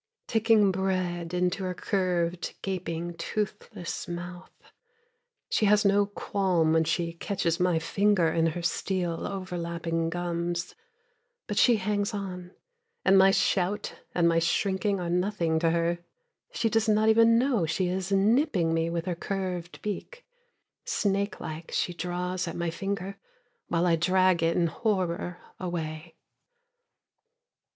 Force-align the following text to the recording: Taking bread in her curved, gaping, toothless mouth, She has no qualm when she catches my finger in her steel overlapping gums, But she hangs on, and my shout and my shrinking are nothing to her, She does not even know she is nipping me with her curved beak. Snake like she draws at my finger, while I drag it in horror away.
Taking 0.25 0.71
bread 0.71 1.31
in 1.31 1.51
her 1.51 1.75
curved, 1.75 2.55
gaping, 2.63 3.13
toothless 3.17 4.07
mouth, 4.07 4.49
She 5.47 5.67
has 5.67 5.85
no 5.85 6.07
qualm 6.07 6.73
when 6.73 6.85
she 6.85 7.13
catches 7.13 7.59
my 7.59 7.77
finger 7.77 8.27
in 8.31 8.47
her 8.47 8.63
steel 8.63 9.27
overlapping 9.27 10.09
gums, 10.09 10.73
But 11.45 11.59
she 11.59 11.75
hangs 11.75 12.15
on, 12.15 12.49
and 13.05 13.15
my 13.15 13.29
shout 13.29 13.93
and 14.15 14.27
my 14.27 14.39
shrinking 14.39 14.99
are 14.99 15.07
nothing 15.07 15.59
to 15.59 15.69
her, 15.69 15.99
She 16.51 16.67
does 16.67 16.89
not 16.89 17.07
even 17.09 17.37
know 17.37 17.67
she 17.67 17.87
is 17.87 18.11
nipping 18.11 18.73
me 18.73 18.89
with 18.89 19.05
her 19.05 19.13
curved 19.13 19.79
beak. 19.83 20.25
Snake 20.83 21.39
like 21.39 21.69
she 21.71 21.93
draws 21.93 22.47
at 22.47 22.55
my 22.57 22.71
finger, 22.71 23.17
while 23.67 23.85
I 23.85 23.97
drag 23.97 24.41
it 24.41 24.57
in 24.57 24.65
horror 24.65 25.37
away. 25.59 26.15